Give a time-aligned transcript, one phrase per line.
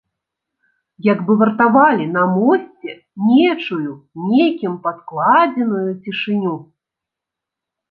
[1.07, 2.91] Як бы вартавалі на мосце
[3.33, 3.91] нечую,
[4.33, 6.59] некім падкладзеную цішыню.